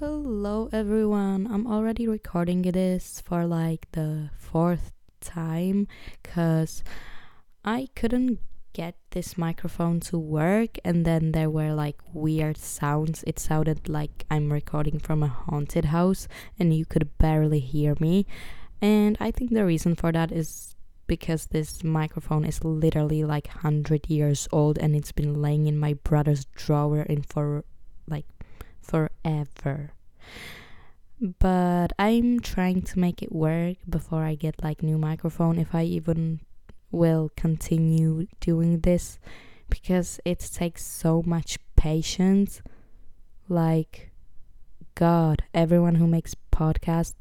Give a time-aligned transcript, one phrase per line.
[0.00, 1.46] Hello everyone.
[1.52, 5.88] I'm already recording this for like the fourth time
[6.22, 6.82] cuz
[7.66, 8.38] I couldn't
[8.72, 13.22] get this microphone to work and then there were like weird sounds.
[13.26, 16.28] It sounded like I'm recording from a haunted house
[16.58, 18.24] and you could barely hear me.
[18.80, 20.74] And I think the reason for that is
[21.08, 25.92] because this microphone is literally like 100 years old and it's been laying in my
[25.92, 27.64] brother's drawer in for
[28.08, 28.24] like
[28.90, 29.92] forever.
[31.38, 35.84] But I'm trying to make it work before I get like new microphone if I
[35.84, 36.40] even
[36.90, 39.18] will continue doing this
[39.68, 42.62] because it takes so much patience.
[43.48, 44.10] Like
[44.94, 47.14] god, everyone who makes podcasts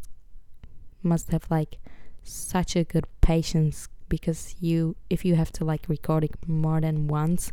[1.03, 1.77] must have like
[2.23, 7.07] such a good patience because you if you have to like record it more than
[7.07, 7.51] once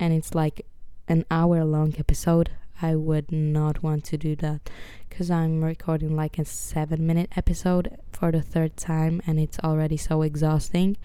[0.00, 0.66] and it's like
[1.08, 4.70] an hour long episode I would not want to do that
[5.08, 9.96] because I'm recording like a seven minute episode for the third time and it's already
[9.96, 10.96] so exhausting.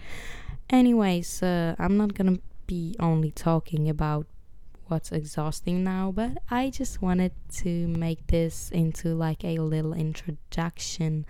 [0.70, 4.26] Anyways, uh, I'm not gonna be only talking about
[4.86, 11.26] what's exhausting now, but I just wanted to make this into like a little introduction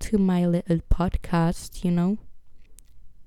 [0.00, 2.18] to my little podcast, you know.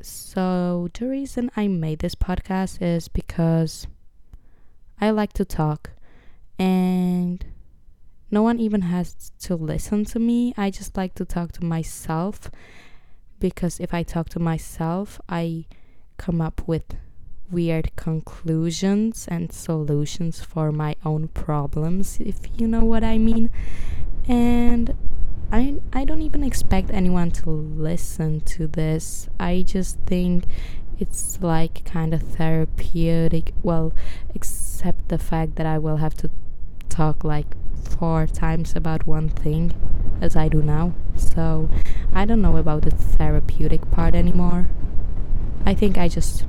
[0.01, 3.85] So, the reason I made this podcast is because
[4.99, 5.91] I like to talk
[6.61, 7.43] and
[8.29, 10.53] no one even has to listen to me.
[10.55, 12.51] I just like to talk to myself
[13.39, 15.65] because if I talk to myself, I
[16.17, 16.83] come up with
[17.49, 23.49] weird conclusions and solutions for my own problems, if you know what I mean.
[24.27, 24.95] And
[25.51, 29.27] I I don't even expect anyone to listen to this.
[29.39, 30.45] I just think
[30.99, 33.51] it's like kind of therapeutic.
[33.63, 33.93] Well,
[34.35, 36.29] except the fact that I will have to
[36.91, 39.73] talk like four times about one thing
[40.21, 40.93] as I do now.
[41.15, 41.69] So
[42.13, 44.69] I don't know about the therapeutic part anymore.
[45.65, 46.45] I think I just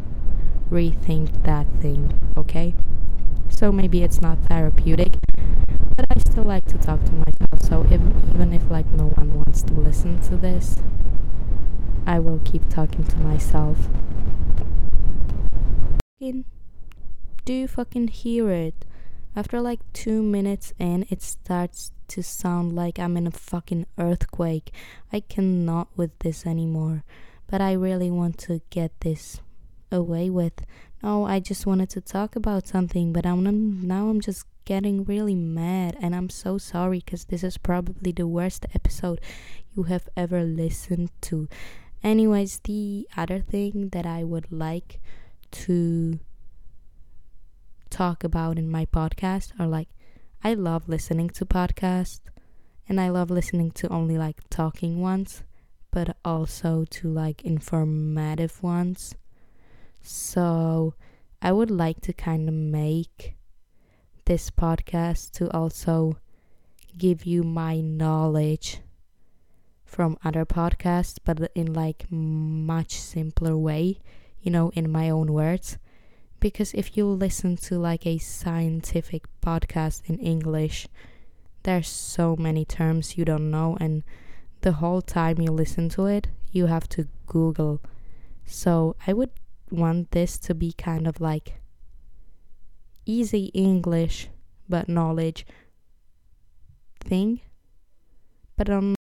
[0.70, 2.74] rethink that thing, okay?
[3.48, 5.14] So maybe it's not therapeutic,
[5.96, 7.62] but I still like to talk to myself.
[7.62, 8.00] So if,
[8.34, 10.76] even if like no one wants to listen to this,
[12.06, 13.88] I will keep talking to myself.
[16.20, 18.84] Do you fucking hear it?
[19.34, 24.70] After like two minutes in, it starts to sound like I'm in a fucking earthquake.
[25.12, 27.04] I cannot with this anymore.
[27.46, 29.40] But I really want to get this
[29.90, 30.64] away with.
[31.02, 35.34] No, I just wanted to talk about something, but I'm now I'm just getting really
[35.34, 39.20] mad and I'm so sorry cuz this is probably the worst episode
[39.74, 41.48] you have ever listened to.
[42.02, 45.00] Anyways, the other thing that I would like
[45.64, 46.20] to
[47.92, 49.90] talk about in my podcast are like
[50.42, 52.22] I love listening to podcasts
[52.88, 55.42] and I love listening to only like talking ones,
[55.90, 59.14] but also to like informative ones.
[60.00, 60.94] So
[61.42, 63.34] I would like to kind of make
[64.24, 66.16] this podcast to also
[66.96, 68.80] give you my knowledge
[69.84, 73.98] from other podcasts, but in like much simpler way,
[74.40, 75.76] you know, in my own words
[76.42, 80.88] because if you listen to like a scientific podcast in English,
[81.62, 84.02] there's so many terms you don't know, and
[84.62, 87.80] the whole time you listen to it, you have to Google.
[88.44, 89.30] So I would
[89.70, 91.60] want this to be kind of like
[93.06, 94.28] easy English
[94.68, 95.46] but knowledge
[96.98, 97.40] thing.
[98.56, 98.96] But um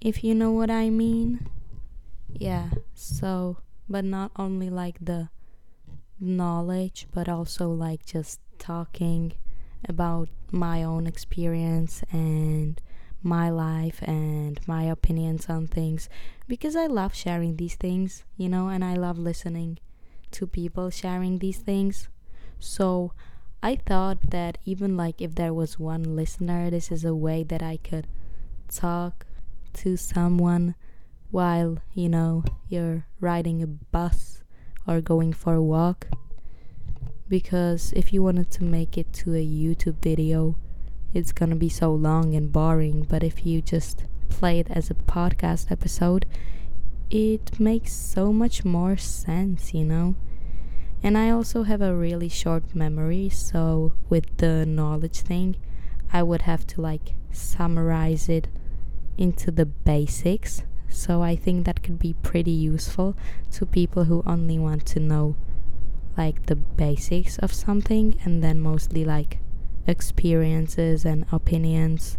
[0.00, 1.50] if you know what I mean.
[2.28, 3.56] Yeah, so
[3.88, 5.28] but not only like the
[6.18, 9.32] knowledge but also like just talking
[9.88, 12.80] about my own experience and
[13.22, 16.08] my life and my opinions on things
[16.48, 19.78] because I love sharing these things, you know, and I love listening
[20.32, 22.08] to people sharing these things.
[22.58, 23.12] So
[23.62, 27.62] I thought that even like if there was one listener, this is a way that
[27.62, 28.06] I could
[28.72, 29.26] talk
[29.74, 30.74] to someone
[31.36, 34.42] while, you know, you're riding a bus
[34.86, 36.08] or going for a walk.
[37.28, 40.56] Because if you wanted to make it to a YouTube video,
[41.12, 43.02] it's gonna be so long and boring.
[43.02, 46.24] But if you just play it as a podcast episode,
[47.10, 50.14] it makes so much more sense, you know?
[51.02, 55.56] And I also have a really short memory, so with the knowledge thing,
[56.10, 58.48] I would have to like summarize it
[59.18, 60.62] into the basics
[60.96, 63.14] so I think that could be pretty useful
[63.52, 65.36] to people who only want to know
[66.16, 69.38] like the basics of something and then mostly like
[69.86, 72.16] experiences and opinions.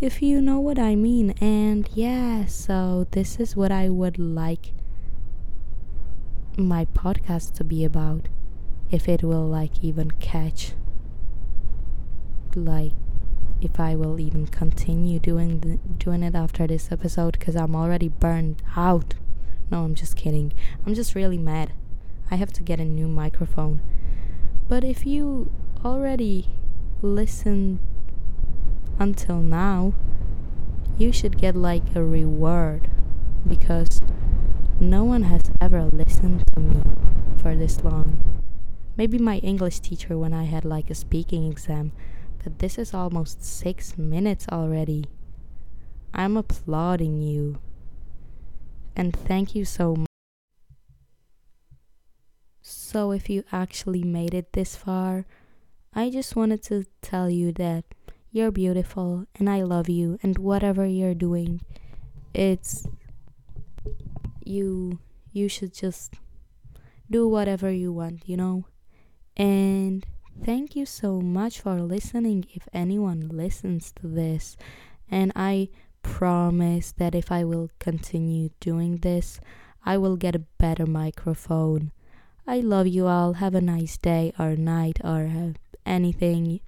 [0.00, 1.30] If you know what I mean.
[1.40, 4.72] And yeah, so this is what I would like
[6.56, 8.28] my podcast to be about.
[8.90, 10.72] If it will like even catch
[12.54, 12.92] like
[13.60, 18.08] if I will even continue doing the, doing it after this episode cuz I'm already
[18.08, 19.14] burned out.
[19.70, 20.52] No, I'm just kidding.
[20.86, 21.72] I'm just really mad.
[22.30, 23.80] I have to get a new microphone.
[24.68, 25.50] But if you
[25.84, 26.50] already
[27.02, 27.78] listened
[28.98, 29.94] until now,
[30.98, 32.90] you should get like a reward
[33.46, 34.00] because
[34.80, 36.82] no one has ever listened to me
[37.36, 38.20] for this long.
[38.96, 41.92] Maybe my English teacher when I had like a speaking exam,
[42.48, 45.04] but this is almost six minutes already.
[46.14, 47.58] I'm applauding you.
[48.96, 50.08] And thank you so much.
[52.62, 55.26] So, if you actually made it this far,
[55.92, 57.84] I just wanted to tell you that
[58.32, 61.60] you're beautiful and I love you, and whatever you're doing,
[62.32, 62.86] it's
[64.42, 65.00] you
[65.34, 66.14] you should just
[67.10, 68.64] do whatever you want, you know?
[69.36, 70.06] And
[70.44, 74.56] thank you so much for listening if anyone listens to this.
[75.10, 75.68] And I
[76.02, 79.40] promise that if I will continue doing this,
[79.84, 81.92] I will get a better microphone.
[82.46, 83.34] I love you all.
[83.34, 85.54] Have a nice day or night or
[85.84, 86.60] anything.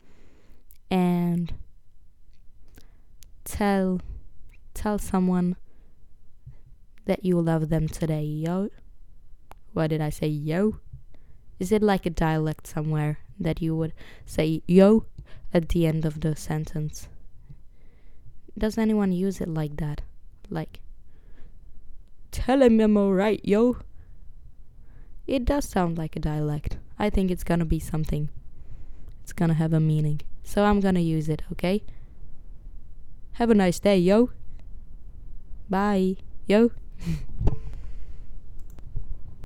[0.91, 1.53] And
[3.45, 4.01] tell
[4.75, 5.57] tell someone
[7.07, 8.71] that you love them today, yo.
[9.73, 10.81] Why did I say yo?
[11.59, 13.93] Is it like a dialect somewhere that you would
[14.25, 15.07] say yo
[15.53, 17.09] at the end of the sentence?
[18.57, 20.03] Does anyone use it like that?
[20.51, 20.81] Like,
[22.31, 23.79] tell him I'm alright, yo.
[25.27, 26.77] It does sound like a dialect.
[26.99, 28.29] I think it's gonna be something.
[29.23, 30.21] It's gonna have a meaning.
[30.43, 31.83] So I'm gonna use it, okay?
[33.35, 34.31] Have a nice day, yo.
[35.69, 36.17] Bye,
[36.47, 36.73] yo.